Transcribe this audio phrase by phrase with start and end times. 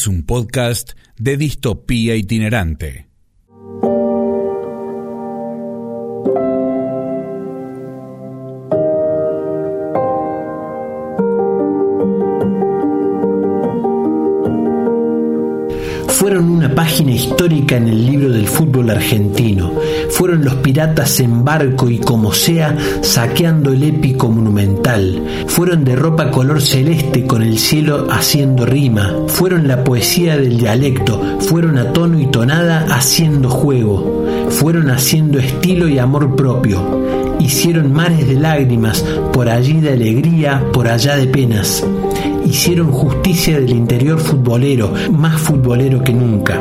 [0.00, 3.09] Es un podcast de distopía itinerante.
[16.30, 19.72] Fueron una página histórica en el libro del fútbol argentino.
[20.10, 25.20] Fueron los piratas en barco y como sea saqueando el épico monumental.
[25.48, 29.12] Fueron de ropa color celeste con el cielo haciendo rima.
[29.26, 31.20] Fueron la poesía del dialecto.
[31.40, 34.24] Fueron a tono y tonada haciendo juego.
[34.50, 37.00] Fueron haciendo estilo y amor propio
[37.40, 41.82] hicieron mares de lágrimas, por allí de alegría, por allá de penas
[42.50, 46.60] hicieron justicia del interior futbolero, más futbolero que nunca.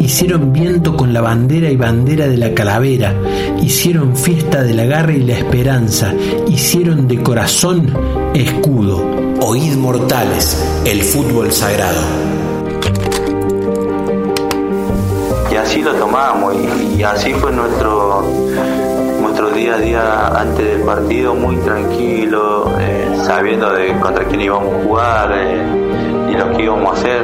[0.00, 3.14] Hicieron viento con la bandera y bandera de la calavera,
[3.62, 6.12] hicieron fiesta de la garra y la esperanza,
[6.48, 7.94] hicieron de corazón
[8.34, 9.04] escudo.
[9.40, 12.02] Oíd mortales, el fútbol sagrado.
[15.52, 16.56] Y así lo tomamos
[16.98, 18.24] y, así fue nuestro
[19.20, 22.93] nuestro día a día antes del partido muy tranquilo, eh,
[23.24, 27.22] sabiendo contra quién íbamos a jugar eh, y lo que íbamos a hacer.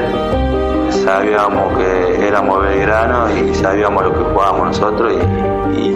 [1.05, 5.13] Sabíamos que éramos Belgrano y sabíamos lo que jugábamos nosotros
[5.77, 5.91] y,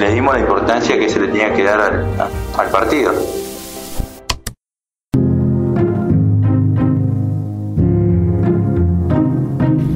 [0.00, 2.02] le dimos la importancia que se le tenía que dar
[2.56, 3.12] al partido.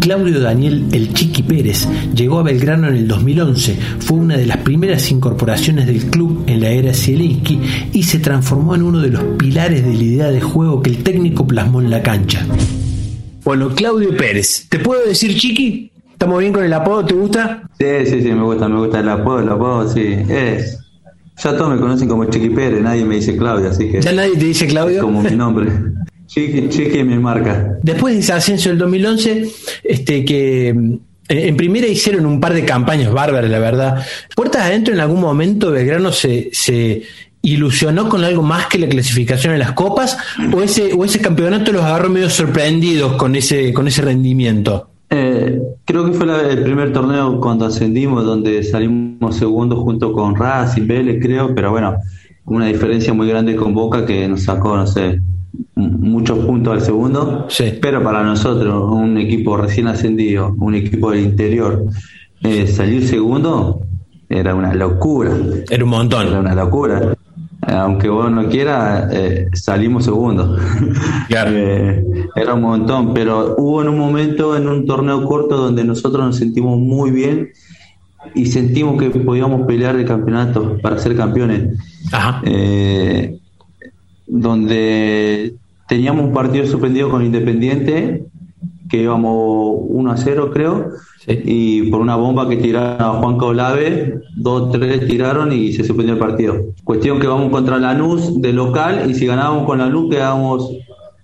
[0.05, 4.59] Claudio Daniel El Chiqui Pérez llegó a Belgrano en el 2011, fue una de las
[4.59, 7.59] primeras incorporaciones del club en la era Zielinski
[7.95, 11.03] y se transformó en uno de los pilares de la idea de juego que el
[11.03, 12.47] técnico plasmó en la cancha.
[13.45, 15.91] Bueno, Claudio Pérez, ¿te puedo decir Chiqui?
[16.13, 17.07] ¿Estamos bien con el apodo?
[17.07, 17.63] ¿Te gusta?
[17.79, 20.81] Sí, sí, sí, me gusta, me gusta el apodo, el apodo, sí, es.
[21.43, 24.03] Ya todos me conocen como Chiqui Pérez, nadie me dice Claudio, así que.
[24.03, 25.01] ¿Ya nadie te dice Claudio?
[25.01, 25.73] como mi nombre.
[26.27, 27.79] Chiqui, Chiqui mi marca.
[27.83, 29.51] Después de ese ascenso del 2011,
[29.85, 30.95] este que mm,
[31.29, 34.05] en primera hicieron un par de campañas bárbaras, la verdad.
[34.35, 37.03] Puertas adentro, en algún momento Belgrano se, se
[37.43, 40.19] ilusionó con algo más que la clasificación en las copas,
[40.53, 44.89] o ese, o ese campeonato los agarró medio sorprendidos con ese, con ese rendimiento.
[45.11, 50.87] Eh, creo que fue el primer torneo cuando ascendimos, donde salimos segundos junto con Racing,
[50.87, 51.97] Vélez, creo, pero bueno,
[52.47, 55.21] una diferencia muy grande con Boca que nos sacó, no sé,
[55.77, 57.49] muchos puntos al segundo,
[57.81, 61.85] pero para nosotros, un equipo recién ascendido, un equipo del interior,
[62.43, 63.81] eh, salir segundo
[64.29, 65.33] era una locura.
[65.69, 66.27] Era un montón.
[66.27, 67.17] Era una locura.
[67.63, 70.57] Aunque vos no quieras, eh, salimos segundo.
[71.47, 72.05] Eh,
[72.37, 76.37] era un montón, pero hubo en un momento, en un torneo corto, donde nosotros nos
[76.37, 77.49] sentimos muy bien
[78.35, 81.77] y sentimos que podíamos pelear el campeonato para ser campeones.
[82.13, 82.41] Ajá
[84.27, 85.55] donde
[85.89, 88.27] teníamos un partido suspendido con Independiente,
[88.89, 90.91] que íbamos 1 a 0 creo,
[91.27, 96.15] y por una bomba que tiraron a Juan Caolave, dos, tres tiraron y se suspendió
[96.15, 96.57] el partido.
[96.85, 100.71] Cuestión que vamos contra Lanús de local y si ganábamos con Lanús quedábamos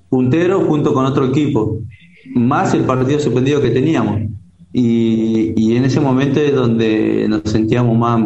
[0.08, 1.78] punteros junto con otro equipo,
[2.34, 4.22] más el partido suspendido que teníamos.
[4.72, 8.20] Y, y en ese momento es donde nos sentíamos más,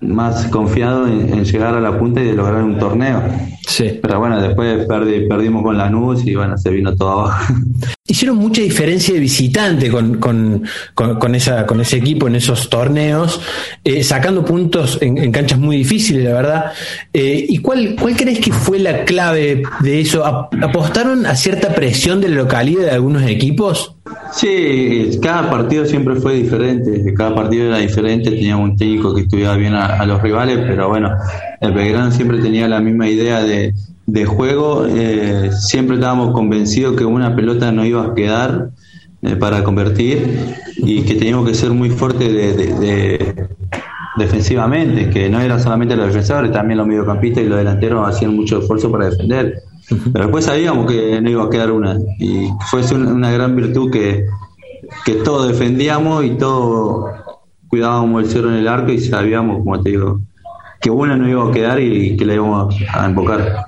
[0.00, 3.22] más confiados en llegar a la punta y de lograr un torneo.
[3.72, 3.98] Sí.
[4.02, 7.54] Pero bueno, después perdimos con la Lanús y bueno, se vino todo abajo.
[8.06, 10.62] Hicieron mucha diferencia de visitante con, con,
[10.94, 13.40] con, esa, con ese equipo en esos torneos,
[13.82, 16.72] eh, sacando puntos en, canchas muy difíciles, la verdad.
[17.14, 20.26] Eh, ¿Y cuál, cuál crees que fue la clave de eso?
[20.26, 23.96] ¿Apostaron a cierta presión de la localidad de algunos equipos?
[24.32, 29.56] Sí, cada partido siempre fue diferente, cada partido era diferente, teníamos un técnico que estudiaba
[29.56, 31.10] bien a, los rivales, pero bueno,
[31.62, 33.72] el Belgrano siempre tenía la misma idea de,
[34.26, 38.70] juego, eh, siempre estábamos convencidos que una pelota no iba a quedar
[39.22, 43.48] eh, para convertir y que teníamos que ser muy fuertes de,
[44.16, 48.58] defensivamente, que no era solamente los defensores, también los mediocampistas y los delanteros hacían mucho
[48.58, 49.62] esfuerzo para defender.
[50.12, 51.96] Pero después sabíamos que no iba a quedar una.
[52.18, 54.26] Y fue una gran virtud que,
[55.04, 57.10] que todos defendíamos y todos
[57.68, 60.20] cuidábamos el cierre en el arco y sabíamos, como te digo,
[60.82, 63.66] que una no iba a quedar y que la íbamos a embocar.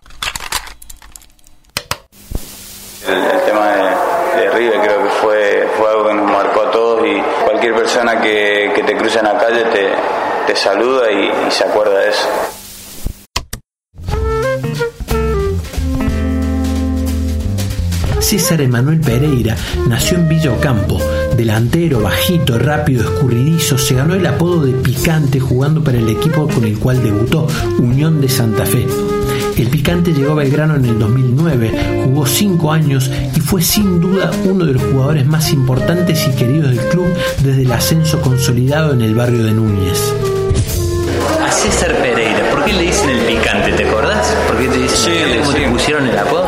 [3.06, 3.66] El, tema
[4.36, 8.20] de, River creo que fue, fue algo que nos marcó a todos y cualquier persona
[8.20, 9.90] que, que te cruza en la calle te,
[10.48, 12.28] te saluda y se acuerda de eso.
[18.18, 19.54] César Emanuel Pereira
[19.86, 20.98] nació en Villa Ocampo,
[21.36, 26.64] delantero, bajito, rápido, escurridizo, se ganó el apodo de picante jugando para el equipo con
[26.64, 27.46] el cual debutó,
[27.78, 28.86] Unión de Santa Fe.
[29.56, 34.30] El picante llegó a Belgrano en el 2009, jugó cinco años y fue sin duda
[34.44, 37.06] uno de los jugadores más importantes y queridos del club
[37.42, 40.12] desde el ascenso consolidado en el barrio de Núñez.
[41.46, 43.72] A César Pereira, ¿por qué le dicen el picante?
[43.72, 44.26] ¿Te acordás?
[44.48, 45.38] ¿Por qué te dicen Sí, picante?
[45.40, 45.58] ¿Cómo sí.
[45.58, 46.46] te pusieron el apodo?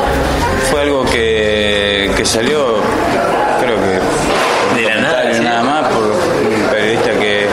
[0.70, 2.76] Fue algo que, que salió,
[3.60, 5.44] creo que por De la nada, comentario sí.
[5.44, 7.46] nada más, por un periodista que,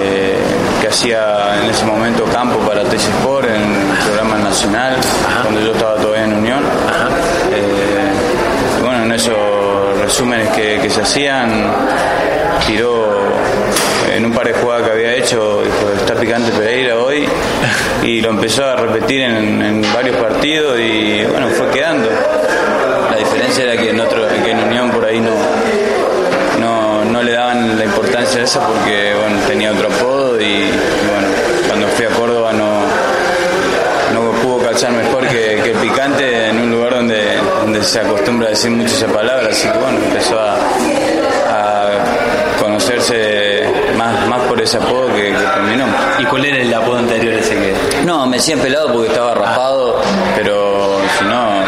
[0.00, 0.38] eh,
[0.79, 4.96] que hacía en ese momento campo para TC Sport en el programa nacional,
[5.42, 6.64] cuando yo estaba todavía en Unión.
[7.52, 8.10] Eh,
[8.78, 9.36] y bueno, en esos
[10.00, 11.70] resúmenes que, que se hacían,
[12.66, 13.20] tiró
[14.12, 17.24] en un par de jugadas que había hecho, dijo, está picante Pereira hoy,
[18.02, 22.10] y lo empezó a repetir en, en varios partidos y bueno, fue quedando.
[23.10, 25.30] La diferencia era que en, otro, que en Unión por ahí no,
[27.20, 30.70] no, le daban la importancia a esa porque bueno, tenía otro apodo y, y
[31.10, 31.28] bueno,
[31.68, 32.80] cuando fui a Córdoba no,
[34.14, 38.48] no pudo calzar mejor que, que el picante en un lugar donde, donde se acostumbra
[38.48, 40.54] a decir mucho esa palabra, así que bueno, empezó a,
[41.50, 41.88] a
[42.60, 43.64] conocerse
[43.96, 45.98] más, más por ese apodo que, que nombre.
[46.18, 47.74] ¿Y cuál era el apodo anterior ese que.?
[48.04, 50.00] No, me decían pelado porque estaba raspado,
[50.36, 51.62] pero si no.
[51.62, 51.66] eh,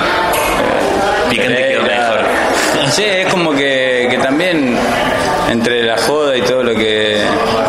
[1.31, 2.09] Picante quedó Pereira.
[2.11, 2.91] mejor.
[2.91, 4.77] Sí, es como que, que también
[5.53, 7.19] entre la joda y todo lo que,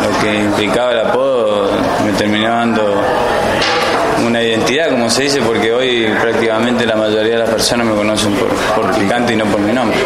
[0.02, 1.70] lo que implicaba el apodo
[2.04, 3.02] me terminó dando
[4.26, 8.32] una identidad, como se dice, porque hoy prácticamente la mayoría de las personas me conocen
[8.34, 9.98] por, por picante y no por mi nombre.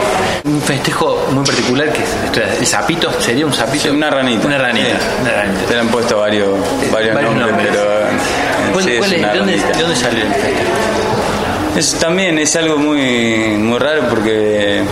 [0.44, 3.84] Un festejo muy particular que es el sapito, sería un sapito.
[3.84, 4.46] Sí, una ranita.
[4.46, 4.88] Una ranita.
[4.88, 4.94] Sí.
[5.22, 5.66] Una ranita.
[5.66, 6.48] Te le han puesto varios,
[6.90, 7.69] varios, Varios nombres, nombres.
[7.70, 9.78] pero eh, ¿Cuál- sí, dónde, ranita.
[9.78, 11.76] dónde salió el festejo?
[11.76, 14.82] Eso también es algo muy, muy raro porque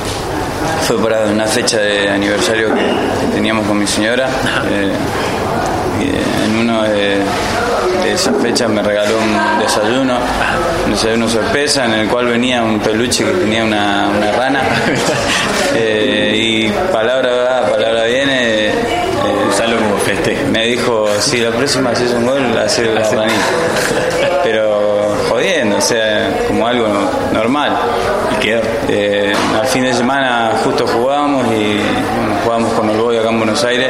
[0.87, 4.29] fue para una fecha de aniversario que, que teníamos con mi señora.
[4.71, 4.93] eh,
[6.01, 7.21] y en uno de,
[8.05, 10.19] de esas fechas me regaló un desayuno,
[10.85, 14.61] un desayuno sorpresa en el cual venía un peluche que tenía una, una rana.
[15.79, 18.69] Eh, y palabra va, palabra viene.
[18.69, 18.73] eh,
[19.51, 20.47] Usalo como festejo.
[20.51, 23.35] me dijo, si la próxima haces un gol, hacer la ranita.
[24.43, 26.89] Pero jodiendo, o sea, como algo
[27.33, 27.77] normal.
[28.41, 28.61] Quedó.
[28.89, 31.77] Eh, al fin de semana justo jugábamos y
[32.17, 33.89] bueno, jugábamos con el Boy acá en Buenos Aires.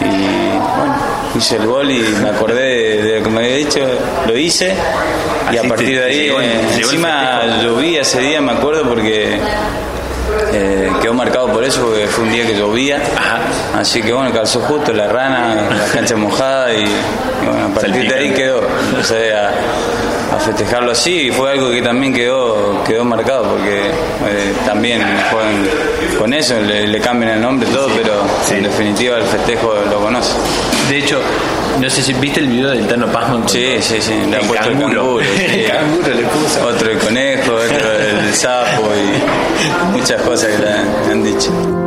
[0.00, 0.94] Y bueno,
[1.36, 3.80] hice el gol y me acordé de, lo que me había dicho,
[4.26, 4.74] lo hice.
[5.52, 8.88] Y Así a partir te- de ahí, llegó eh, encima llovía ese día, me acuerdo,
[8.88, 9.38] porque
[10.52, 13.00] eh, quedó marcado por eso, porque fue un día que llovía.
[13.76, 18.08] Así que bueno, calzó justo la rana, la cancha mojada y, y bueno, a partir
[18.08, 18.60] de ahí quedó.
[18.90, 19.50] Empecé a,
[20.32, 25.66] a festejarlo así y fue algo que también quedó quedó marcado porque eh, también juegan
[26.18, 30.32] con eso, le, le cambian el nombre todo, pero en definitiva el festejo lo conoce.
[30.88, 31.20] De hecho,
[31.80, 33.48] no sé si viste el video del Tano Pazman.
[33.48, 34.88] Sí, sí, sí, le han puesto canguro.
[34.88, 35.24] el canguro.
[35.24, 35.44] sí.
[35.58, 36.66] El canguro le puso.
[36.66, 41.77] Otro el conejo, otro el sapo y muchas cosas que le han dicho.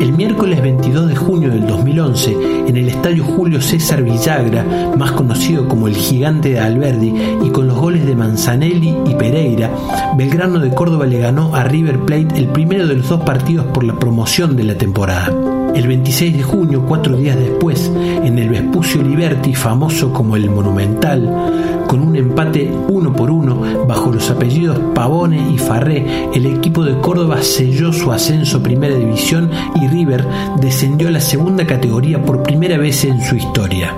[0.00, 2.32] El miércoles 22 de junio del 2011,
[2.68, 4.64] en el estadio Julio César Villagra,
[4.96, 9.70] más conocido como el Gigante de Alberdi, y con los goles de Manzanelli y Pereira,
[10.16, 13.84] Belgrano de Córdoba le ganó a River Plate el primero de los dos partidos por
[13.84, 15.30] la promoción de la temporada.
[15.74, 21.84] El 26 de junio, cuatro días después, en el Vespucio Liberti, famoso como el Monumental,
[21.86, 26.98] con un empate uno por uno bajo los apellidos Pavone y Farré, el equipo de
[27.00, 30.26] Córdoba selló su ascenso a Primera División y River
[30.60, 33.94] descendió a la segunda categoría por primera vez en su historia.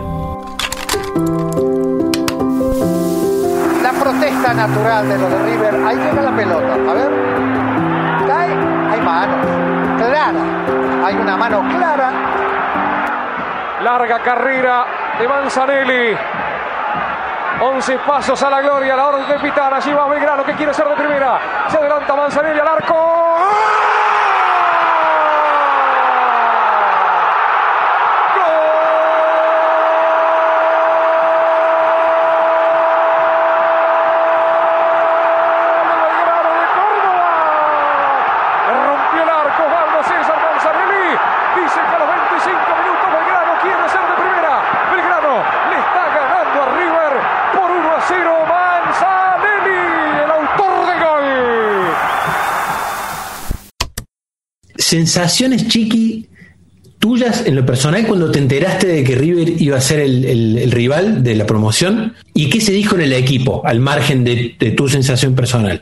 [3.83, 5.75] La protesta natural de los de River.
[5.85, 6.75] Ahí llega la pelota.
[6.75, 7.11] A ver.
[8.27, 8.55] Cae.
[8.91, 9.47] Hay manos.
[9.99, 10.62] Clara.
[11.05, 12.13] Hay una mano clara.
[13.83, 14.87] Larga carrera
[15.19, 16.17] de Manzanelli.
[17.61, 19.75] 11 pasos a la gloria, la orden de pitar.
[19.75, 21.41] Allí va Belgrano que quiere ser de primera.
[21.69, 23.23] Se adelanta Manzanelli al arco.
[54.93, 56.29] Sensaciones chiqui
[56.99, 61.25] tuyas en lo personal cuando te enteraste de que River iba a ser el, rival
[61.25, 65.35] de la promoción y qué se dijo en el equipo al margen de, tu sensación
[65.35, 65.81] personal.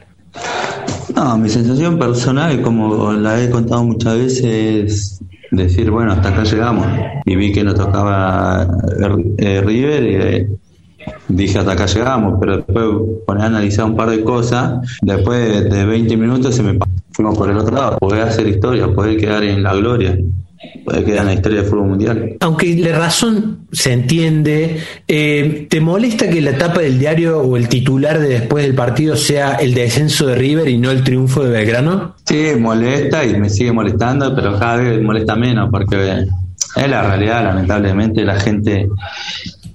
[1.17, 6.45] No, mi sensación personal, como la he contado muchas veces, es decir, bueno, hasta acá
[6.45, 6.87] llegamos.
[7.27, 8.65] Y vi que nos tocaba
[9.39, 10.49] eh, River eh,
[11.31, 12.87] dije hasta acá llegamos, pero después
[13.27, 16.79] poner a analizar un par de cosas, después de 20 minutos se me
[17.13, 20.17] fuimos por el otro lado, poder hacer historia, poder quedar en la gloria
[20.85, 22.37] puede quedar en la historia del fútbol mundial.
[22.41, 27.69] Aunque la razón se entiende, eh, ¿te molesta que la tapa del diario o el
[27.69, 31.51] titular de después del partido sea el descenso de River y no el triunfo de
[31.51, 32.17] Belgrano?
[32.25, 36.27] Sí, molesta y me sigue molestando, pero cada vez molesta menos porque
[36.77, 38.89] es la realidad, lamentablemente la gente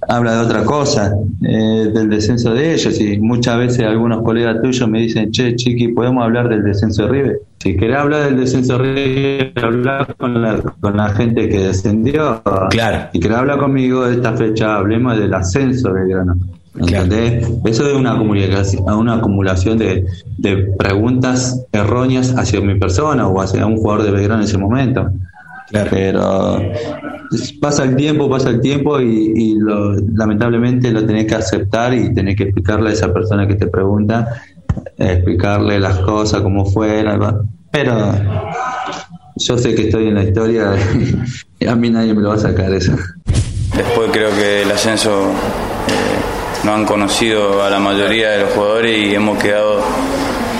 [0.08, 3.00] habla de otra cosa, eh, del descenso de ellos.
[3.00, 7.08] Y muchas veces algunos colegas tuyos me dicen, che, chiqui, ¿podemos hablar del descenso de
[7.08, 7.40] River?
[7.58, 12.42] Si querés hablar del descenso de River, hablar con la, con la gente que descendió.
[12.70, 13.08] Claro.
[13.12, 16.36] Y querés hablar conmigo de esta fecha, hablemos del ascenso de Grano.
[16.78, 17.48] ¿Entendés?
[17.64, 23.64] Eso es una acumulación, una acumulación de, de preguntas erróneas hacia mi persona o hacia
[23.64, 25.10] un jugador de Belgrano en ese momento.
[25.70, 26.62] Pero
[27.60, 29.58] pasa el tiempo, pasa el tiempo y,
[30.14, 34.42] lamentablemente lo tenés que aceptar y tenés que explicarle a esa persona que te pregunta,
[34.96, 37.18] explicarle las cosas, cómo fuera.
[37.70, 38.12] Pero
[39.36, 40.72] yo sé que estoy en la historia
[41.58, 42.92] y a mí nadie me lo va a sacar eso.
[43.76, 45.28] Después creo que el ascenso
[45.88, 49.82] eh, no han conocido a la mayoría de los jugadores y hemos quedado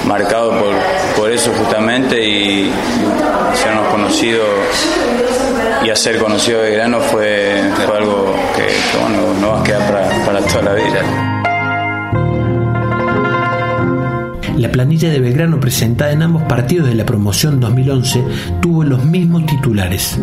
[0.07, 0.75] marcados por,
[1.17, 2.71] por eso justamente y
[4.17, 4.47] conocido
[5.85, 7.61] y hacer conocido de grano fue,
[7.95, 8.67] algo que,
[9.41, 9.91] no va a quedar
[10.25, 11.36] para toda la vida.
[14.57, 18.25] La planilla de Belgrano presentada en ambos partidos de la promoción 2011
[18.63, 20.19] tuvo los mismos titulares.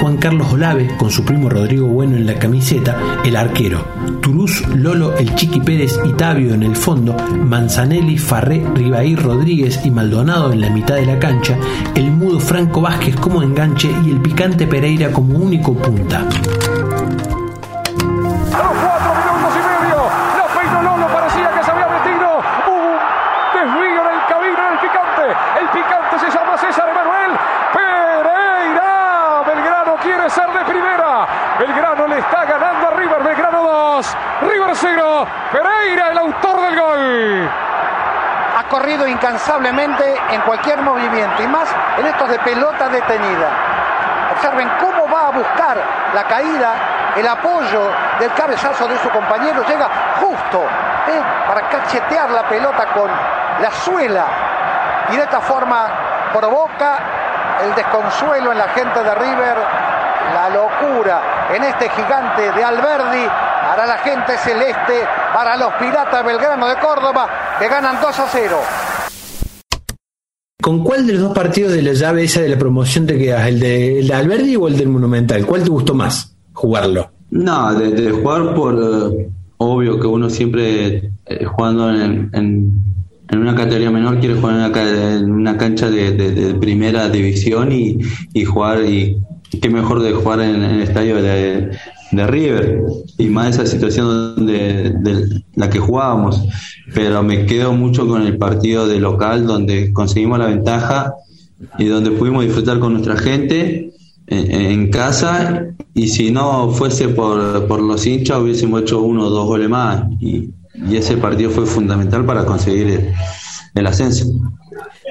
[0.00, 3.84] Juan Carlos Olave, con su primo Rodrigo Bueno en la camiseta, el arquero.
[4.22, 9.90] Turús, Lolo, el Chiqui Pérez y Tabio en el fondo, Manzanelli, Farré, Ribaí, Rodríguez y
[9.90, 11.58] Maldonado en la mitad de la cancha,
[11.96, 16.28] el mudo Franco Vázquez como enganche y el picante Pereira como único punta.
[35.54, 37.48] Pereira, el autor del gol.
[38.58, 43.50] Ha corrido incansablemente en cualquier movimiento y más en estos de pelota detenida.
[44.32, 45.76] Observen cómo va a buscar
[46.12, 46.72] la caída,
[47.14, 49.62] el apoyo del cabezazo de su compañero.
[49.68, 49.88] Llega
[50.20, 50.64] justo
[51.06, 51.22] ¿eh?
[51.46, 53.08] para cachetear la pelota con
[53.60, 54.24] la suela
[55.12, 55.86] y de esta forma
[56.32, 56.98] provoca
[57.62, 59.56] el desconsuelo en la gente de River,
[60.34, 61.20] la locura
[61.52, 63.30] en este gigante de Alberdi
[63.68, 68.56] para la gente celeste, para los Piratas Belgrano de Córdoba, que ganan 2 a 0.
[70.62, 73.48] ¿Con cuál de los dos partidos de la llave esa de la promoción te quedas?
[73.48, 75.44] ¿El de, Alberdi o el del Monumental?
[75.44, 77.10] ¿Cuál te gustó más jugarlo?
[77.30, 78.74] No, de, jugar por...
[78.74, 85.32] Eh, obvio que uno siempre eh, jugando en, en, una categoría menor quiere jugar en
[85.32, 87.98] una, cancha de, primera división y,
[88.32, 89.20] y jugar y
[89.60, 91.76] qué mejor de jugar en, el estadio de,
[92.16, 92.82] de River
[93.18, 96.42] y más esa situación de, la que jugábamos.
[96.94, 101.14] Pero me quedo mucho con el partido de local donde conseguimos la ventaja
[101.78, 103.90] y donde pudimos disfrutar con nuestra gente
[104.26, 109.46] en, casa y si no fuese por, por, los hinchas hubiésemos hecho uno o dos
[109.46, 110.50] goles más y,
[110.92, 113.14] ese partido fue fundamental para conseguir
[113.76, 114.26] el, ascenso.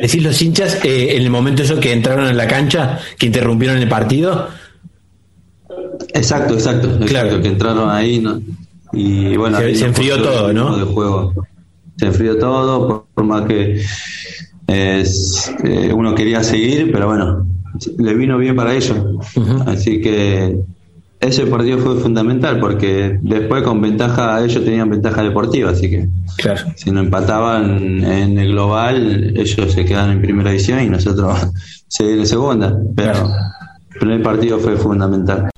[0.01, 3.77] Decir los hinchas eh, en el momento eso que entraron en la cancha, que interrumpieron
[3.77, 4.49] el partido,
[6.13, 7.41] Exacto, exacto, claro.
[7.41, 8.39] que entraron ahí, ¿no?
[8.93, 10.77] Y bueno, se, enfrió todo, ¿no?
[10.77, 11.33] De juego.
[11.97, 13.81] Se enfrió todo, por, más que
[14.67, 15.03] eh,
[15.93, 17.47] uno quería seguir, pero bueno,
[17.97, 18.97] le vino bien para ellos.
[19.65, 20.59] Así que
[21.19, 26.73] ese partido fue fundamental porque después con ventaja, ellos tenían ventaja deportiva, así que claro.
[26.75, 31.47] si no empataban en el global, ellos se quedan en primera división y nosotros
[31.87, 32.77] seguir en segunda.
[32.95, 33.31] Pero
[33.93, 35.49] el primer partido fue fundamental.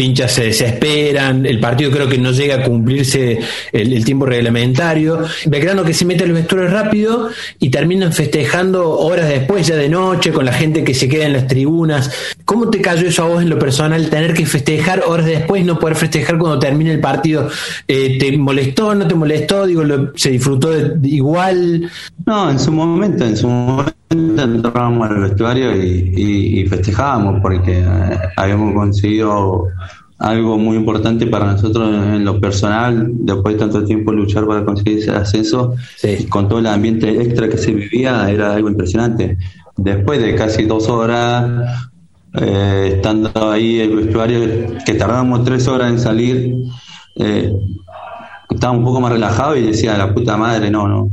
[0.00, 3.38] Hinchas se desesperan, el partido creo que no llega a cumplirse
[3.72, 5.24] el, tiempo reglamentario.
[5.46, 7.28] Belgrano que se mete al vestuario rápido
[7.58, 11.34] y terminan festejando horas después, ya de noche, con la gente que se queda en
[11.34, 12.10] las tribunas.
[12.44, 15.78] ¿Cómo te cayó eso a vos en lo personal, tener que festejar horas después, no
[15.78, 17.48] poder festejar cuando termine el partido?
[17.86, 19.66] Eh, ¿Te molestó, no te molestó?
[19.66, 21.90] Digo, lo- ¿se disfrutó de igual?
[22.26, 27.78] No, en su momento, en su momento entrábamos al vestuario y, y- y festejábamos porque
[27.78, 29.68] eh, habíamos conseguido
[30.18, 34.98] algo muy importante para nosotros en lo personal, después de tanto tiempo luchar para conseguir
[34.98, 39.38] ese ascenso, y con todo el ambiente extra que se vivía, era algo impresionante.
[39.76, 41.48] Después de casi dos horas,
[42.34, 44.40] eh, estando ahí el vestuario,
[44.84, 46.54] que tardábamos tres horas en salir,
[47.16, 47.50] eh,
[48.50, 51.10] estaba un poco más relajado y decía, la puta madre, no, no,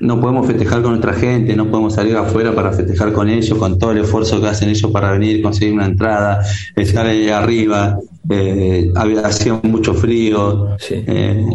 [0.00, 3.78] no podemos festejar con nuestra gente, no podemos salir afuera para festejar con ellos, con
[3.78, 6.40] todo el esfuerzo que hacen ellos para venir, conseguir una entrada,
[6.76, 7.98] estar ahí arriba,
[8.30, 11.46] eh, había, hacía mucho frío, eh,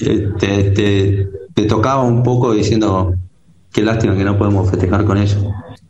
[0.00, 3.14] eh, te, te- te tocaba un poco diciendo,
[3.72, 5.38] qué lástima que no podemos festejar con ellos.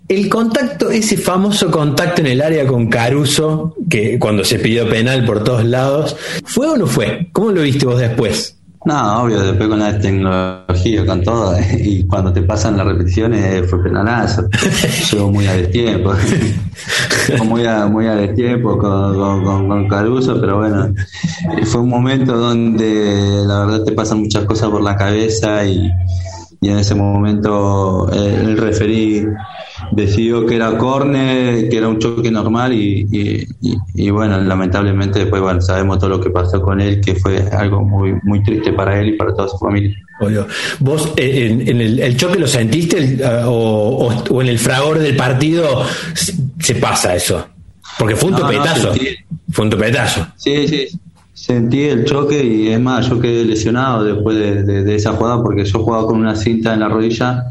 [0.09, 5.25] El contacto, ese famoso contacto en el área con Caruso, que cuando se pidió penal
[5.25, 7.29] por todos lados, ¿fue o no fue?
[7.33, 8.59] ¿Cómo lo viste vos después?
[8.85, 13.63] No, obvio, después con la tecnología, con todo, y cuando te pasan las repeticiones eh,
[13.63, 14.43] fue penalazo.
[15.13, 16.13] Llegó muy a destiempo.
[17.45, 20.93] Muy a, muy a destiempo con, con, con- con Caruso, pero bueno,
[21.65, 25.89] fue un momento donde la verdad te pasan muchas cosas por la cabeza y,
[26.63, 29.27] y en ese momento eh, el referí
[29.91, 35.19] decidió que era córner, que era un choque normal y, y- y- y bueno, lamentablemente
[35.21, 38.73] después bueno, sabemos todo lo que pasó con él, que fue algo muy, muy triste
[38.73, 39.95] para él y para toda su familia.
[40.79, 44.49] ¿Vos eh, en, en el, el choque lo sentiste el- ah, o, o- o en
[44.49, 47.49] el fragor del partido se, se pasa eso?
[47.99, 48.95] Porque fue un No, no, topetazo.
[49.51, 50.27] fue un topetazo.
[50.37, 50.87] Sí, sí,
[51.47, 55.43] sentí el choque y es más, yo quedé lesionado después de, de- de esa jugada
[55.43, 57.47] porque yo jugaba con una cinta en la rodilla,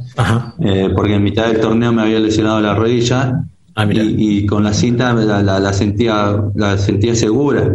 [0.60, 3.44] eh, porque en mitad del torneo me había lesionado la rodilla
[4.18, 7.70] y, y con la cinta la, la- la sentía la sentía segura.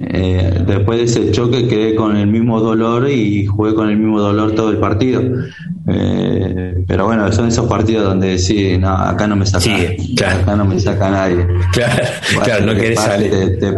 [0.00, 4.20] Eh, después de ese choque quedé con el mismo dolor y jugué con el mismo
[4.20, 5.22] dolor todo el partido.
[5.88, 9.64] Eh, pero bueno, son esos partidos donde sí, no, acá no me saca,
[10.42, 11.46] acá no me saca nadie.
[11.72, 12.02] Claro,
[12.44, 13.30] claro, no querés salir.
[13.30, 13.74] Te- te-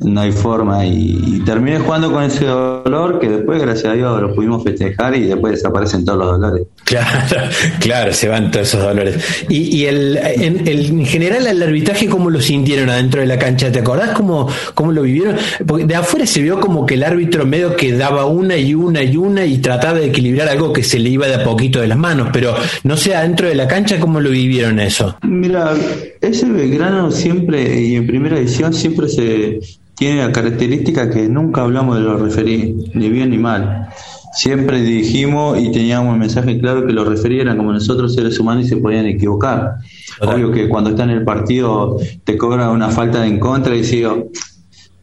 [0.00, 4.20] no hay forma y, y terminé jugando con ese dolor que después gracias a Dios
[4.20, 6.66] lo pudimos festejar y después desaparecen todos los dolores.
[6.84, 7.36] Claro,
[7.80, 9.44] claro, se van todos esos dolores.
[9.48, 13.38] Y, y el, en, el- en general el arbitraje, ¿cómo lo sintieron adentro de la
[13.38, 13.72] cancha?
[13.72, 15.36] ¿Te acordás cómo, cómo lo vivieron?
[15.66, 19.02] Porque de afuera se vio como que el árbitro medio que daba una y una
[19.02, 21.88] y una y trataba de equilibrar algo que se le iba de a poquito de
[21.88, 25.16] las manos, pero no sé, adentro de la cancha, ¿cómo lo vivieron eso?
[25.22, 25.74] Mira,
[26.20, 29.58] ese Belgrano siempre, y en primera edición siempre se
[29.98, 33.88] tiene la característica que nunca hablamos de los referí, ni bien ni mal.
[34.32, 38.66] Siempre dijimos y teníamos el mensaje claro que los referí eran como nosotros seres humanos
[38.66, 39.74] y se podían equivocar.
[40.20, 43.82] Obvio que cuando está en el partido te cobra una falta de en contra y
[43.82, 44.28] decís, "Oh,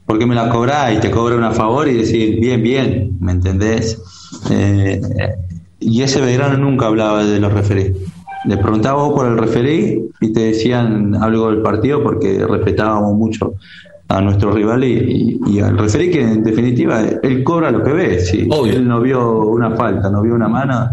[0.06, 0.94] ¿por qué me la cobrás?
[0.96, 4.02] Y te cobra una favor y decís, bien, bien, ¿me entendés?
[4.50, 5.02] Eh,
[5.80, 7.94] y ese Belgrano nunca hablaba de los referí.
[8.46, 13.56] Le preguntaba vos por el referí y te decían algo del partido porque respetábamos mucho
[14.08, 17.92] a nuestro rival y, y- y al referí que en definitiva él cobra lo que
[17.92, 18.20] ve.
[18.20, 20.90] Si él no vio una falta, no vio una mano,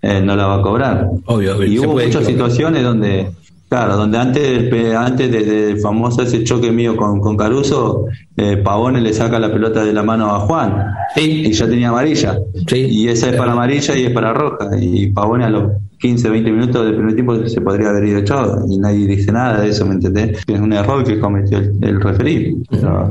[0.00, 1.08] eh, no la va a cobrar.
[1.26, 3.30] Obvio, y hubo muchas situaciones donde,
[3.68, 8.56] claro, donde antes del, antes de- del famoso ese choque mío con, con Caruso, eh,
[8.56, 12.38] Pavone le saca la pelota de la mano a Juan y ya tenía amarilla.
[12.74, 14.70] Y esa es para amarilla y es para roja.
[14.80, 18.64] Y Pavone a los 15, 20 minutos del primer tiempo se podría haber ido echado
[18.68, 20.42] y nadie dice nada de eso, ¿me entendés?
[20.46, 22.56] Es un error que cometió el, el referí.
[22.70, 23.10] Pero,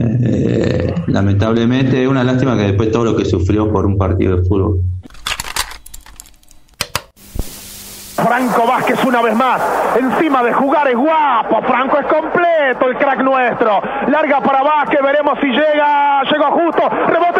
[0.00, 4.48] eh, lamentablemente es una lástima que después todo lo que sufrió por un partido de
[4.48, 4.80] fútbol.
[8.14, 9.60] Franco Vázquez una vez más,
[9.98, 13.80] encima de jugar es guapo, Franco es completo, el crack nuestro.
[14.08, 17.37] Larga para Vázquez, veremos si llega, llegó justo, rebote,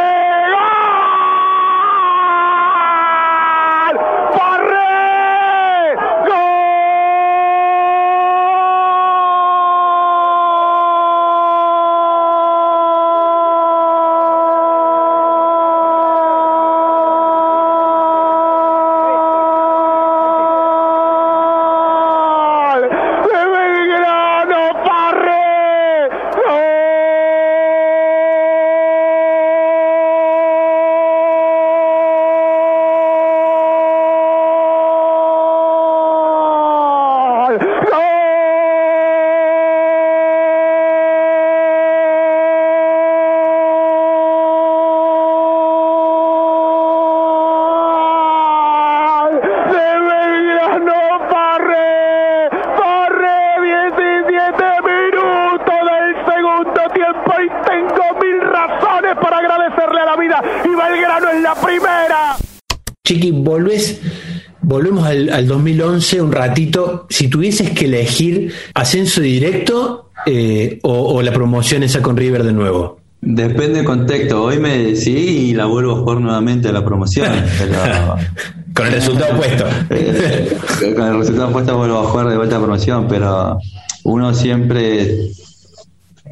[65.78, 67.06] 2011 un ratito.
[67.08, 72.52] Si tuvieses que elegir ascenso directo eh, o, o la promoción esa con River de
[72.52, 72.98] nuevo.
[73.20, 74.44] Depende del contexto.
[74.44, 77.28] Hoy me decidí y la vuelvo a jugar nuevamente a la promoción.
[77.58, 78.16] pero-
[78.74, 79.64] Con el resultado opuesto.
[79.90, 80.56] Eh,
[80.94, 83.58] con el resultado puesto vuelvo a jugar de vuelta a promoción, pero
[84.04, 85.30] uno siempre,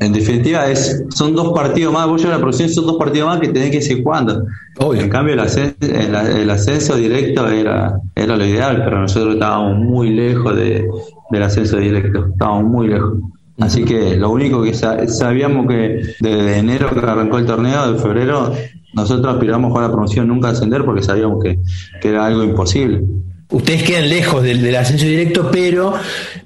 [0.01, 2.07] en definitiva, es son dos partidos más.
[2.07, 4.45] Vos llevas la promoción, son dos partidos más que tenés que jugando.
[4.79, 5.01] Obvio.
[5.03, 9.79] En cambio, el ascenso, el, el ascenso directo era, era lo ideal, pero nosotros estábamos
[9.79, 10.87] muy lejos de,
[11.31, 12.27] del ascenso directo.
[12.33, 13.19] Estábamos muy lejos.
[13.59, 17.99] Así que lo único que sa- sabíamos que desde enero que arrancó el torneo, de
[17.99, 18.53] febrero,
[18.93, 21.59] nosotros aspiramos jugar la promoción, nunca a ascender, porque sabíamos que,
[22.03, 23.03] que era algo imposible.
[23.49, 25.95] Ustedes quedan lejos del, ascenso directo, pero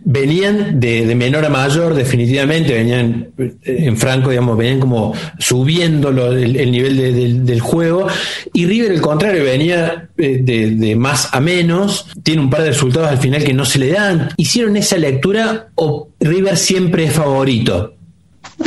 [0.04, 6.56] venían de, menor a mayor, definitivamente, venían eh, en franco, digamos, venían como subiendo el,
[6.56, 8.06] el nivel de- del, del juego,
[8.52, 12.68] y River, al contrario, venía eh, de, de más a menos, tiene un par de
[12.68, 14.28] resultados al final que no se le dan.
[14.36, 17.94] ¿Hicieron esa lectura o River siempre es favorito?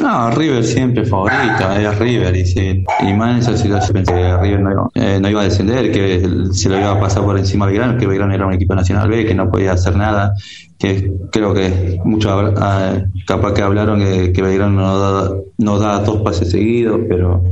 [0.02, 4.38] No, River siempre favorito, es River, y, sí, y más en esa situación pensé que
[4.38, 7.38] River no iba, eh, no iba a descender, que se lo iba a pasar por
[7.38, 10.34] encima a Belgrano, que Belgrano era un equipo nacional B, que no podía hacer nada,
[10.80, 16.22] que creo que muchos habla- ah, capaz que hablaron que, que Belgrano no da, dos
[16.22, 17.44] pases seguidos, pero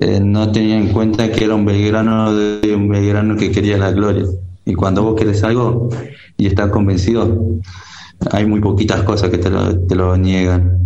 [0.00, 3.90] eh, no tenía en cuenta que era un Belgrano de un Belgrano que quería la
[3.90, 4.24] gloria.
[4.66, 5.88] Y cuando vos querés algo
[6.36, 7.42] y estás convencido,
[8.32, 10.85] hay muy poquitas cosas que te lo niegan.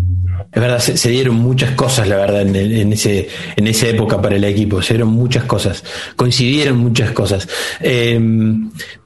[0.52, 4.44] Es verdad, se, dieron muchas cosas, la verdad, en, ese en esa época para el
[4.44, 4.82] equipo.
[4.82, 5.84] Se dieron muchas cosas,
[6.16, 7.48] coincidieron muchas cosas.
[7.80, 8.20] Eh,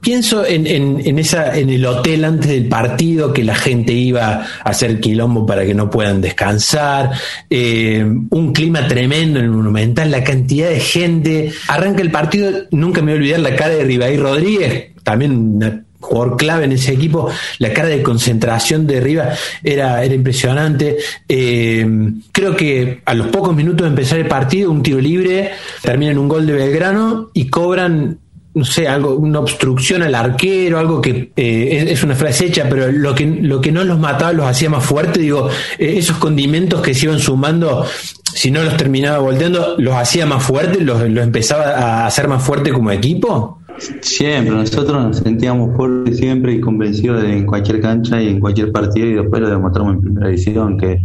[0.01, 4.99] pienso en, en, en el hotel antes del partido que la gente iba a hacer
[4.99, 7.11] quilombo para que no puedan descansar.
[7.49, 11.51] eh, un clima tremendo en el Monumental, la cantidad de gente.
[11.67, 15.84] Arranca el partido, nunca me voy a olvidar la cara de Ribaí Rodríguez, también una
[16.05, 19.29] jugador clave en ese equipo, la cara de concentración de Riva
[19.63, 20.97] era, era impresionante.
[21.27, 21.85] Eh,
[22.31, 26.17] creo que a los pocos minutos de empezar el partido, un tiro libre, termina en
[26.17, 28.19] un gol de Belgrano y cobran
[28.55, 32.89] no sé, algo, una obstrucción al arquero, algo que eh, es, una frase hecha, pero
[32.89, 36.81] lo que, lo que no los mataba los hacía más fuerte, digo, eh, esos condimentos
[36.81, 37.85] que se iban sumando,
[38.23, 42.41] si no los terminaba volteando, los hacía más fuertes, los, los empezaba a hacer más
[42.41, 43.59] fuerte como equipo.
[44.01, 48.71] Siempre, nosotros nos sentíamos fuertes siempre y convencidos de en cualquier cancha y en cualquier
[48.71, 51.01] partido y después lo demostramos en primera edición que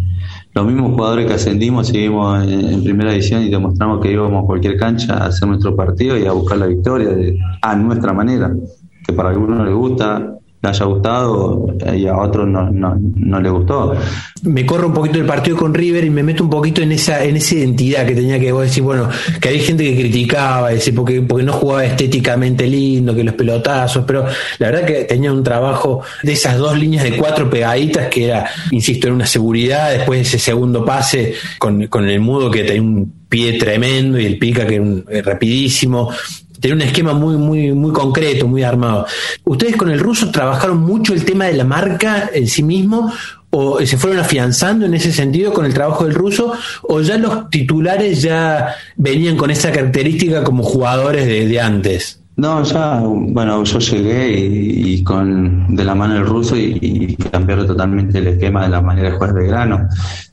[0.54, 4.46] los mismos jugadores que ascendimos seguimos en, en primera edición y demostramos que íbamos a
[4.46, 8.54] cualquier cancha a hacer nuestro partido y a buscar la victoria de- a nuestra manera,
[9.06, 13.50] que para algunos les gusta, le haya gustado y a otros no, no, no les
[13.50, 13.94] gustó.
[14.42, 17.24] me corro un poquito del partido con River y me meto un poquito en esa
[17.24, 19.08] en esa identidad que tenía que vos decir, bueno,
[19.40, 24.04] que había gente que criticaba, decir, porque, porque no jugaba estéticamente lindo, que los pelotazos,
[24.06, 24.26] pero
[24.58, 28.46] la verdad que tenía un trabajo de esas dos líneas de cuatro pegaditas que era,
[28.70, 32.82] insisto, en una seguridad, después de ese segundo pase con, con el mudo que tenía
[32.82, 36.10] un pie tremendo y el pica que era un- eh, rapidísimo.
[36.60, 39.06] Tenía un esquema muy, muy, muy concreto, muy armado.
[39.44, 43.12] ¿Ustedes con el ruso trabajaron mucho el tema de la marca en sí mismo?
[43.50, 46.52] ¿O se fueron afianzando en ese sentido con el trabajo del ruso?
[46.82, 52.20] ¿O ya los titulares ya venían con esa característica como jugadores de, antes?
[52.36, 57.66] No, ya, bueno, yo llegué y, con de la mano del ruso y, y cambiaron
[57.66, 59.88] totalmente el esquema de la manera de jugar de grano.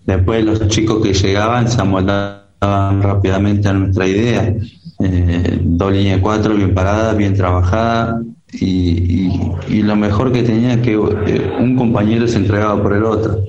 [0.06, 4.54] Después los chicos que llegaban se amoldaban rápidamente a nuestra idea.
[5.00, 10.74] Eh, dos líneas cuatro bien paradas, bien trabajadas y, y- y lo mejor que tenía
[10.74, 13.40] es que eh, un compañero se entregaba por el otro.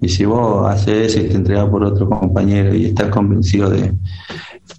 [0.00, 3.92] Y si vos haces eso y te entregas por otro compañero y estás convencido de,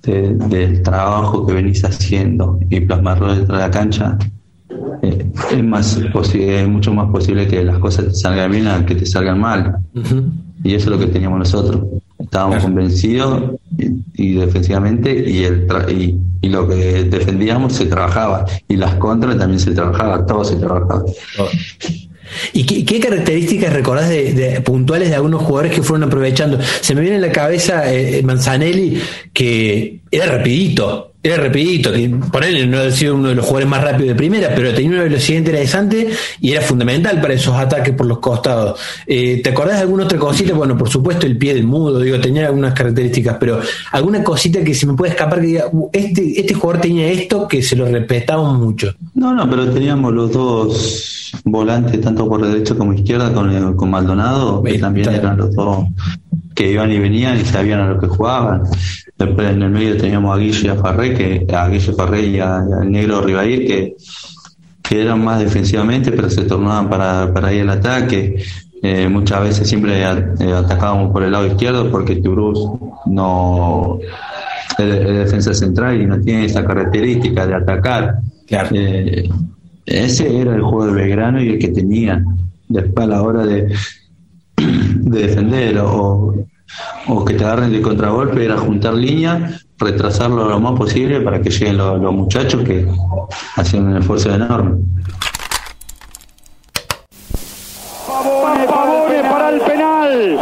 [0.04, 4.18] de- del trabajo que venís haciendo y plasmarlo dentro de la cancha,
[5.02, 8.96] eh, es, más es mucho más posible que las cosas te salgan bien a que
[8.96, 9.78] te salgan mal.
[10.64, 11.82] Y eso es lo que teníamos nosotros.
[12.28, 13.86] Estábamos convencidos y,
[14.24, 18.46] y defensivamente y, el tra- y, y lo que defendíamos se trabajaba.
[18.68, 21.04] Y las contras también se trabajaba, todo se trabajaba.
[22.52, 26.60] ¿Y qué, qué características recordás de, de- puntuales de algunos jugadores que fueron aprovechando?
[26.82, 29.00] Se me viene a la cabeza eh, Manzanelli,
[29.34, 33.70] que era rapidito, era rapidito, que por él no ha sido uno de los jugadores
[33.70, 37.94] más rápidos de primera, pero tenía una velocidad interesante y era fundamental para esos ataques
[37.96, 38.80] por los costados.
[39.06, 40.54] Eh, ¿Te acordás de alguna otra cosita?
[40.54, 43.60] Bueno, por supuesto el pie del mudo, digo, tenía algunas características, pero
[43.92, 47.48] alguna cosita que se me puede escapar que diga, "Uh, este, este jugador tenía esto
[47.48, 48.94] que se lo respetamos mucho.
[49.16, 54.64] No, no, pero teníamos los dos volantes, tanto por derecha como izquierda, con, con Maldonado,
[54.64, 55.86] que también eran los dos
[56.58, 58.64] que iban y venían y sabían a lo que jugaban.
[59.16, 62.40] Después en el medio teníamos a Guille y a Farré, que, a Guille Farré y
[62.40, 63.96] al negro Rivair, que,
[64.82, 68.44] que eran más defensivamente, pero se tornaban para, para ir al ataque.
[68.82, 72.60] Eh, muchas veces siempre eh, atacábamos por el lado izquierdo porque Turús
[73.06, 74.00] no
[74.80, 78.16] es, defensa central y no tiene esa característica de atacar.
[78.50, 79.30] Eh,
[79.86, 82.24] ese era el juego de Belgrano y el que tenía.
[82.68, 83.68] Después a la hora de,
[84.58, 86.34] de defender o,
[87.08, 91.50] o que te agarren de contragolpe era juntar línea, retrasarlo lo más posible para que
[91.50, 92.88] lleguen los, muchachos que
[93.56, 94.84] hacían un esfuerzo enorme.
[98.08, 100.40] Pavone, para el penal.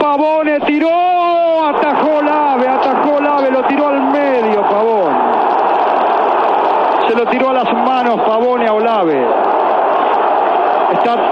[0.00, 5.18] Pavone, tiró, atajó Lave, atajó Lave, lo tiró al medio Pavone.
[7.08, 9.26] Se lo tiró a las manos Pavone a Olave.
[10.92, 11.30] Está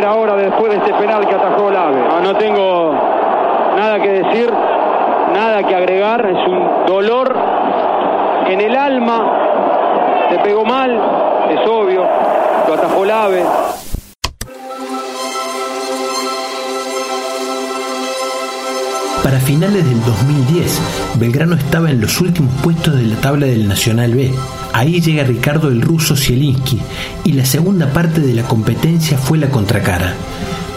[0.00, 2.02] River ahora después de este penal que atajó Olave.
[2.08, 2.94] No, no tengo
[3.76, 4.50] nada que decir,
[5.34, 6.24] nada que agregar.
[6.26, 7.36] Es un dolor
[8.46, 10.28] en el alma.
[10.30, 10.98] Te pegó mal,
[11.50, 12.06] es obvio.
[12.66, 13.44] Lo atajó Olave.
[19.30, 20.80] Para finales del 2010,
[21.20, 24.34] Belgrano estaba en los últimos puestos de la tabla del Nacional B.
[24.72, 26.80] Ahí llega Ricardo el ruso Zielinski
[27.22, 30.16] y la segunda parte de la competencia fue la contracara.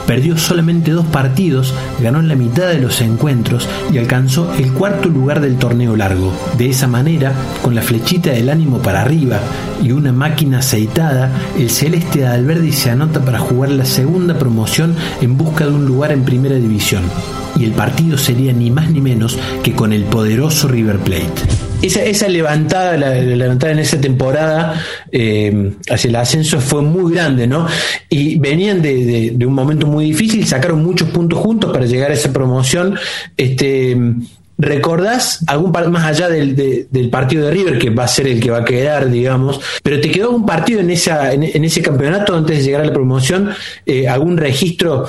[0.07, 5.07] Perdió solamente dos partidos, ganó en la mitad de los encuentros y alcanzó el cuarto
[5.09, 6.33] lugar del torneo largo.
[6.57, 9.39] De esa manera, con la flechita del ánimo para arriba
[9.81, 14.95] y una máquina aceitada, el celeste de Alberdi se anota para jugar la segunda promoción
[15.21, 17.03] en busca de un lugar en primera división.
[17.55, 21.72] Y el partido sería ni más ni menos que con el poderoso River Plate.
[21.83, 27.45] Esa, esa levantada, la, levantada en esa temporada eh, hacia el ascenso fue muy grande,
[27.45, 27.67] ¿no?
[28.09, 32.13] Y venían de, de- un momento muy difícil, sacaron muchos puntos juntos para llegar a
[32.13, 32.95] esa promoción.
[33.35, 33.97] Este,
[34.57, 38.39] ¿Recordás algún más allá del, de- del partido de River, que va a ser el
[38.39, 39.59] que va a quedar, digamos?
[39.83, 42.85] Pero te quedó un partido en, esa, en, en ese campeonato antes de llegar a
[42.85, 43.49] la promoción,
[43.85, 45.05] eh, algún registro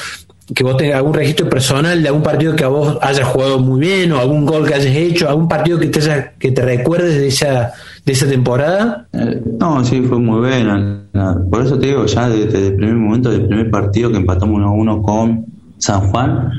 [0.53, 3.81] que vos tengas algún registro personal de algún partido que a vos hayas jugado muy
[3.81, 7.15] bien o algún gol que hayas hecho, algún partido que te haya- que te recuerdes
[7.15, 7.73] de esa
[8.05, 9.07] de esa temporada?
[9.15, 11.01] Eh, no, sí, fue muy buena.
[11.15, 14.57] Na- Por eso te digo, ya desde el primer momento, del primer partido que empatamos
[14.57, 15.47] 1 a 1 con
[15.79, 16.51] San Juan,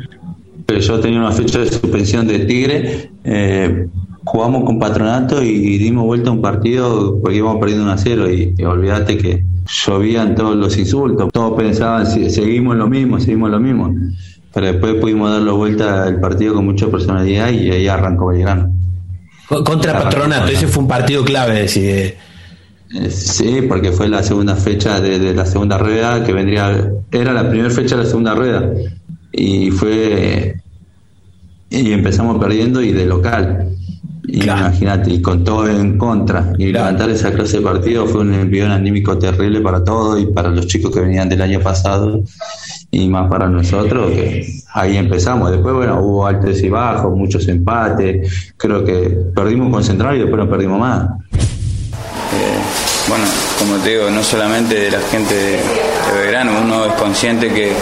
[0.65, 3.85] pero yo tenía una fecha de suspensión de Tigre, eh,
[4.23, 8.31] jugamos con Patronato y dimos vuelta a un partido porque íbamos perdiendo 1 a 0
[8.31, 13.49] y, y olvídate que llovían todos los insultos, todos pensaban, "Sí, seguimos lo mismo, seguimos
[13.49, 13.93] lo mismo.
[14.53, 18.71] Pero después pudimos darle vuelta al partido con mucha personalidad y ahí arrancó Belgrano.
[19.49, 22.17] Co- Contra Patronato, ese fue un partido clave, decir, eh,
[23.09, 27.49] Sí, porque fue la segunda fecha de, de la segunda rueda que vendría, era la
[27.49, 28.71] primera fecha de la segunda rueda
[29.33, 30.55] y fue
[31.69, 33.74] y empezamos perdiendo y de local.
[34.27, 36.53] Y Imagínate, y con todo en contra.
[36.57, 40.49] Y levantar esa clase de partido fue un envión anímico terrible para todos y para
[40.49, 42.23] los chicos que venían del año pasado
[42.91, 44.11] y más para nosotros.
[44.11, 45.51] que ahí empezamos.
[45.51, 48.53] Después, bueno, hubo altos y bajos, muchos empates.
[48.57, 51.09] Creo que perdimos con Central y después no perdimos más.
[51.33, 52.57] Eh,
[53.07, 53.25] bueno,
[53.59, 57.73] como te digo, no solamente de la gente de, de Belgrano, uno es consciente que,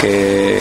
[0.00, 0.60] que,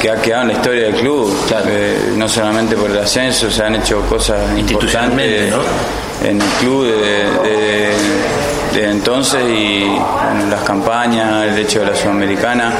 [0.00, 1.34] que ha quedado en la historia del club,
[1.66, 6.84] eh, no solamente por el ascenso, se han hecho cosas Institucionalmente, importantes en el club
[6.86, 7.94] de, de-
[8.74, 12.72] de entonces y bueno, las campañas, el hecho de la Sudamericana,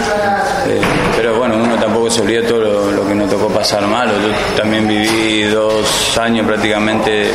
[0.66, 0.80] eh,
[1.16, 4.56] pero bueno, uno tampoco se olvida todo lo, lo que nos tocó pasar malo, yo
[4.60, 7.30] también viví dos años prácticamente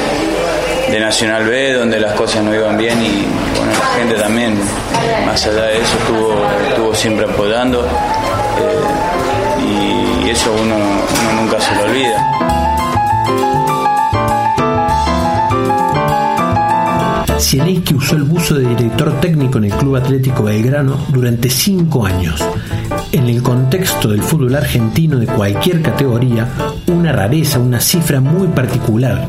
[0.91, 3.26] de Nacional B, donde las cosas no iban bien y
[3.58, 4.60] bueno, la gente también,
[5.26, 7.88] más allá de eso, estuvo, estuvo siempre apoyando
[8.60, 10.76] eh, y eso uno,
[11.41, 12.39] nunca se lo olvida.
[17.95, 22.43] Usó el buzo de director técnico en el Club Atlético Belgrano durante cinco años.
[23.12, 26.48] En el contexto del fútbol argentino de cualquier categoría,
[26.88, 29.28] una rareza, una cifra muy particular.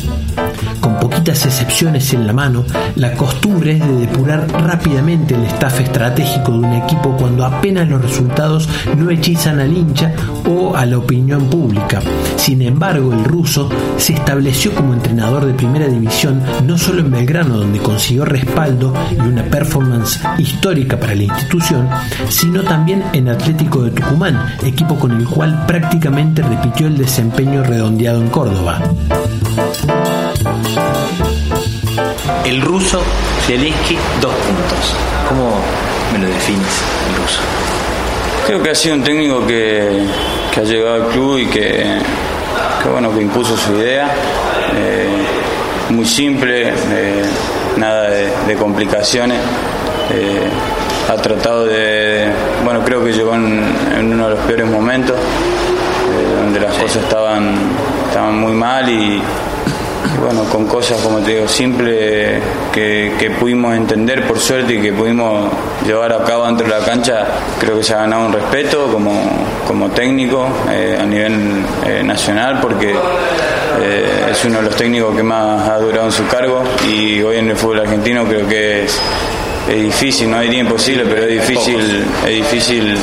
[0.90, 2.64] Con poquitas excepciones en la mano,
[2.96, 8.02] la costumbre es de depurar rápidamente el staff estratégico de un equipo cuando apenas los
[8.02, 10.12] resultados no hechizan al hincha
[10.48, 12.00] o a la opinión pública.
[12.34, 17.58] Sin embargo, el ruso se estableció como entrenador de primera división no solo en Belgrano,
[17.58, 21.88] donde consiguió respaldo y una performance histórica para la institución,
[22.28, 28.20] sino también en Atlético de Tucumán, equipo con el cual prácticamente repitió el desempeño redondeado
[28.20, 28.80] en Córdoba.
[32.44, 33.02] El ruso,
[33.46, 34.94] Zielinski, dos puntos.
[35.28, 35.60] ¿Cómo
[36.12, 37.40] me lo defines, el ruso?
[38.46, 40.06] Creo que ha sido un técnico que,
[40.52, 41.98] que ha llegado al club y que,
[42.82, 44.08] que bueno, que impuso su idea.
[44.74, 45.06] Eh,
[45.90, 47.22] muy simple, eh,
[47.76, 49.38] nada de, complicaciones.
[50.12, 50.48] Eh,
[51.08, 52.30] ha tratado de,
[52.64, 55.16] bueno, creo que llegó en, uno de los peores momentos,
[56.42, 57.54] donde las cosas estaban,
[58.08, 59.20] estaban muy mal y,
[60.18, 62.40] bueno, con cosas, como te digo, simples
[62.72, 65.50] que, pudimos entender por suerte y que pudimos
[65.86, 67.26] llevar a cabo dentro de la cancha,
[67.58, 69.12] creo que se ha ganado un respeto como,
[69.66, 75.22] como técnico eh, a nivel eh, nacional porque eh, es uno de los técnicos que
[75.22, 79.00] más ha durado en su cargo y hoy en el fútbol argentino creo que es
[79.68, 82.96] es difícil, no hay día imposible, pero es difícil, es difícil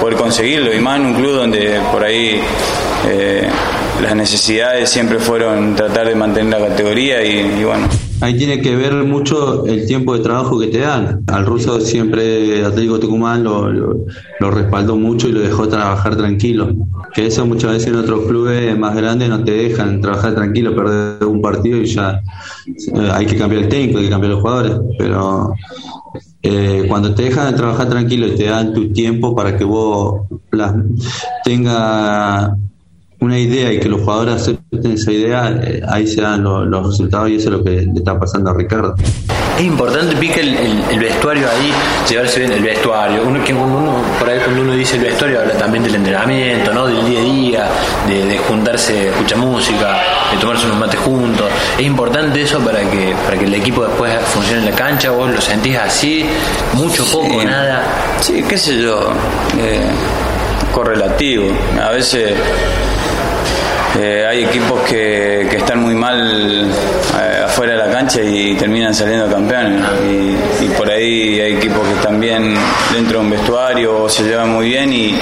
[0.00, 2.42] poder conseguirlo, y más en un club donde por ahí
[4.02, 7.88] las necesidades siempre fueron tratar de mantener la categoría y, bueno.
[8.22, 11.24] Ahí tiene que ver mucho el tiempo de trabajo que te dan.
[11.26, 16.70] Al ruso siempre Atlético Tucumán lo, lo, respaldó mucho y lo dejó trabajar tranquilo.
[17.14, 21.24] Que eso muchas veces en otros clubes más grandes no te dejan trabajar tranquilo, perder
[21.24, 22.20] un partido y ya
[22.66, 24.74] eh, hay que cambiar el técnico, hay que cambiar los jugadores.
[24.98, 25.54] Pero
[26.42, 30.26] eh, cuando te dejan trabajar tranquilo y te dan tu tiempo para que vos
[31.42, 32.50] tengas
[33.20, 37.28] una idea y que los jugadores acepten esa idea, eh, ahí se dan los resultados
[37.28, 38.94] y eso es lo que le está pasando a Ricardo.
[39.58, 41.70] Es importante, pica el, vestuario ahí,
[42.08, 43.22] llevarse bien el vestuario.
[43.26, 46.86] Uno, que uno, por ahí cuando uno dice el vestuario habla también del entrenamiento, ¿no?
[46.86, 47.68] del día a día,
[48.08, 49.98] de, juntarse, escuchar música,
[50.32, 51.46] de tomarse unos mates juntos.
[51.76, 55.30] Es importante eso para que, para que el equipo después funcione en la cancha, vos
[55.30, 56.24] lo sentís así,
[56.72, 57.82] mucho, poco, nada.
[58.20, 59.10] Sí, qué sé yo,
[59.58, 59.90] eh,
[60.72, 61.44] correlativo.
[61.82, 62.32] A veces
[63.98, 69.28] eh, hay equipos que, están muy mal eh, afuera de la cancha y terminan saliendo
[69.28, 69.82] campeones.
[70.60, 72.54] Y, por ahí hay equipos que están bien
[72.94, 75.18] dentro de un vestuario o se llevan muy bien y,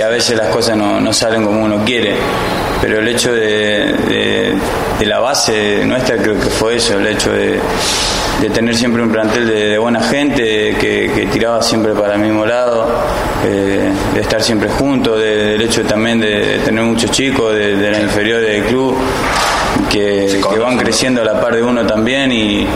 [0.00, 2.14] a veces las cosas no, salen como uno quiere.
[2.80, 4.56] Pero el hecho de,
[5.00, 7.60] la base nuestra creo que fue eso, el hecho de,
[8.54, 12.88] tener siempre un plantel de, buena gente que, tiraba siempre para el mismo lado,
[13.44, 18.00] eh, de estar siempre juntos, del hecho también de, tener muchos chicos de, de la
[18.00, 18.96] inferior del club
[19.88, 22.66] que, van creciendo a la par de uno también y,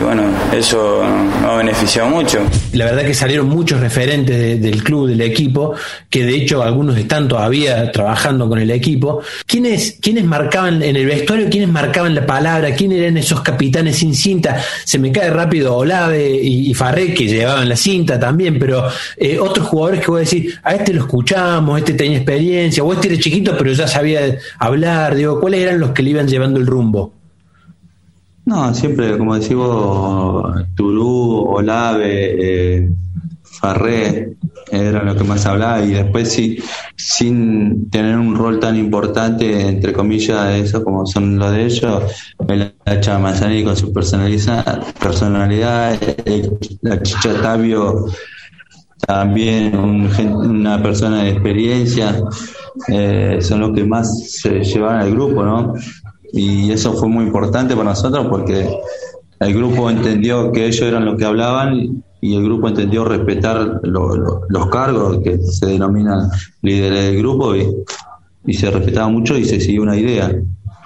[0.00, 2.40] bueno, eso nos ha beneficiado mucho.
[2.72, 5.74] La verdad que salieron muchos referentes del club, del equipo,
[6.08, 9.22] que de hecho algunos están todavía trabajando con el equipo.
[9.46, 14.14] ¿Quiénes, quiénes marcaban en el vestuario, quiénes marcaban la palabra, quiénes eran esos capitanes sin
[14.14, 14.62] cinta?
[14.84, 19.66] Se me cae rápido Olave y, Farré, que llevaban la cinta también, pero eh, otros
[19.66, 23.18] jugadores que voy a decir, a este lo escuchamos, este tenía experiencia, o este era
[23.18, 27.21] chiquito pero ya sabía hablar, digo, ¿cuáles eran los que le iban llevando el rumbo?
[28.44, 32.90] No, siempre, como decimos, Turú, Olave, eh,
[33.42, 34.36] Farré,
[34.70, 36.58] era lo que más hablaba, y después sí,
[36.96, 42.02] sin tener un rol tan importante, entre comillas, eso como son los de ellos,
[42.48, 46.00] la Manzanini con su personalidad, personalidad
[46.80, 48.06] la Chicha Tabio
[49.06, 52.20] también una persona de experiencia,
[52.88, 55.74] eh, son los que más se llevan al grupo, ¿no?
[56.32, 58.68] Y eso fue muy importante para nosotros porque
[59.40, 64.66] el grupo entendió que ellos eran los que hablaban y el grupo entendió respetar los
[64.70, 66.30] cargos que se denominan
[66.62, 67.66] líderes del grupo y,
[68.46, 70.32] y se respetaba mucho y se siguió una idea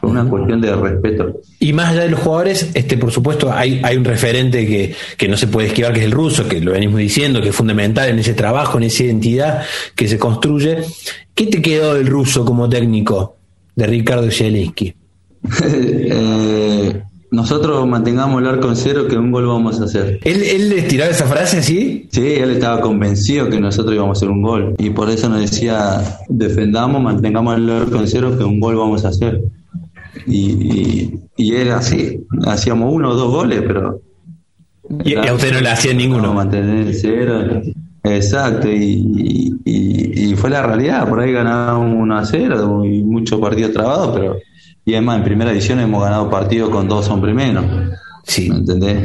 [0.00, 1.40] fue una cuestión de respeto.
[1.58, 5.28] Y más allá de los jugadores, este por supuesto hay, hay un referente que, que,
[5.28, 8.08] no se puede esquivar, que es el ruso, que lo venimos diciendo, que es fundamental
[8.08, 9.62] en ese trabajo, en esa identidad
[9.94, 10.78] que se construye.
[11.34, 13.36] ¿Qué te quedó del ruso como técnico
[13.74, 14.94] de Ricardo Zielinski?
[15.64, 20.20] eh, nosotros mantengamos el arco en cero que un gol vamos a hacer.
[20.24, 22.08] ¿Él, ¿Él les tiraba esa frase así?
[22.10, 24.74] Sí, él estaba convencido que nosotros íbamos a hacer un gol.
[24.78, 29.04] Y por eso nos decía, defendamos, mantengamos el arco en cero que un gol vamos
[29.04, 29.42] a hacer.
[30.26, 34.00] Y, y, era así, hacíamos uno o dos goles, pero...
[35.04, 36.32] Y, a usted no le hacía ninguno.
[36.32, 37.62] Mantener el cero.
[38.02, 43.72] Exacto, y, y, fue la realidad, por ahí ganábamos 1 a 0 y muchos partidos
[43.72, 44.36] trabados, pero
[44.86, 47.66] y además en primera edición hemos ganado partidos con dos hombres menos.
[48.22, 48.48] Sí.
[48.48, 49.02] ¿Me entendés?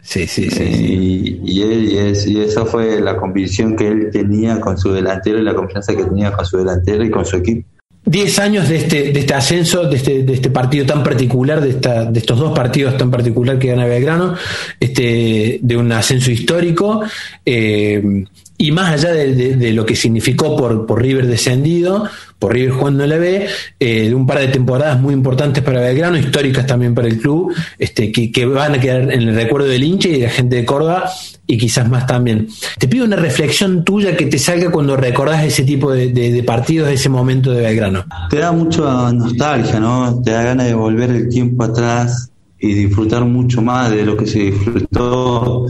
[0.00, 0.62] Sí, sí, sí.
[0.62, 5.42] Y, y, él, y, esa fue la convicción que él tenía con su delantero y
[5.42, 7.68] la confianza que tenía con su delantero y con su equipo.
[8.04, 11.70] Diez años de este, de este ascenso, de este, de este partido tan particular, de,
[11.70, 14.34] esta, de estos dos partidos tan particular que gana Belgrano,
[14.80, 17.02] este, de un ascenso histórico,
[17.44, 18.24] eh,
[18.56, 22.08] y más allá de, lo que significó por, por River descendido,
[22.38, 23.46] por River jugando en la B,
[23.80, 27.52] eh, de un par de temporadas muy importantes para Belgrano, históricas también para el club,
[27.78, 30.56] este, que, que van a quedar en el recuerdo del hincha y de la gente
[30.56, 31.10] de Córdoba
[31.46, 32.48] y quizás más también.
[32.78, 36.88] Te pido una reflexión tuya que te salga cuando recordás ese tipo de, de, partidos,
[36.88, 38.04] de ese momento de Belgrano.
[38.30, 40.20] Te da mucha nostalgia, ¿no?
[40.22, 42.30] Te da ganas de volver el tiempo atrás
[42.60, 45.66] y disfrutar mucho más de lo que se disfrutó,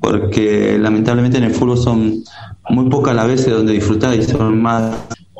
[0.00, 2.24] porque lamentablemente en el fútbol son
[2.70, 4.94] muy pocas las veces donde disfrutar y son más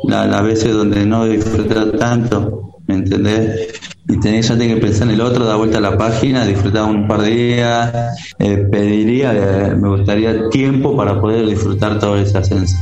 [0.04, 3.80] las veces donde no disfrutar tanto, ¿me entendés?
[4.08, 6.84] Y tenés, ya tenés que pensar en el otro, dar vuelta a la página, disfrutar
[6.84, 7.92] un par de días,
[8.38, 12.76] eh, pediría, eh, me gustaría tiempo para poder disfrutar todo ese ascenso.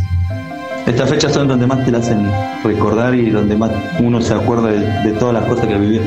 [0.86, 2.26] Estas fechas son donde más te la hacen
[2.64, 6.00] recordar y donde más uno se acuerda de, de todas las cosas que vivió.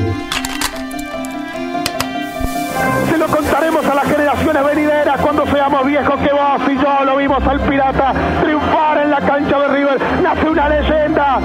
[4.60, 9.20] Venideras cuando seamos viejos que vos y yo lo vimos al pirata triunfar en la
[9.20, 9.98] cancha de River.
[10.22, 11.38] Nace una leyenda,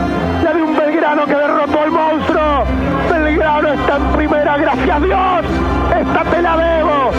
[0.44, 2.66] la de un Belgrano que derrotó al monstruo.
[3.10, 5.46] Belgrano está en primera, gracias a Dios.
[5.96, 7.12] Esta te la debo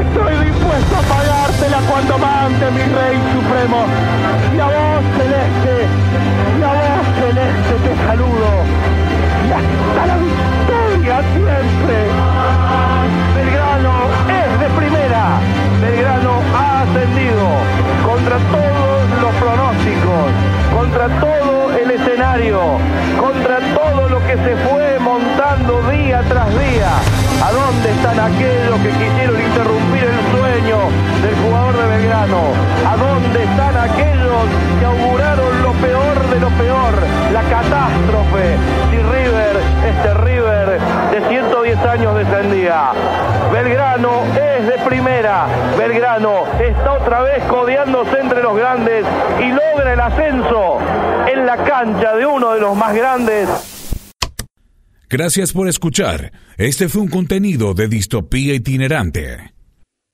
[0.00, 3.86] estoy dispuesto a pagártela cuando mande mi rey supremo.
[4.54, 4.68] Y a
[5.16, 5.86] Celeste,
[6.58, 6.72] y a
[7.20, 8.50] Celeste, te saludo.
[9.46, 11.96] Y hasta la victoria siempre.
[13.34, 14.05] Belgrano
[14.76, 15.40] primera.
[15.80, 17.48] Belgrano ha ascendido
[18.04, 20.24] contra todos los pronósticos,
[20.74, 22.60] contra todo el escenario,
[23.20, 27.25] contra todo lo que se fue montando día tras día.
[27.42, 30.78] ¿A dónde están aquellos que quisieron interrumpir el sueño
[31.22, 32.40] del jugador de Belgrano?
[32.86, 34.42] ¿A dónde están aquellos
[34.80, 36.94] que auguraron lo peor de lo peor?
[37.32, 38.56] La catástrofe.
[38.90, 39.56] Si River,
[39.86, 40.80] este River
[41.12, 42.90] de 110 años descendía.
[43.52, 45.46] Belgrano es de primera.
[45.78, 49.04] Belgrano está otra vez codeándose entre los grandes
[49.40, 50.78] y logra el ascenso
[51.26, 53.75] en la cancha de uno de los más grandes.
[55.08, 56.32] Gracias por escuchar.
[56.56, 59.55] Este fue un contenido de Distopía Itinerante.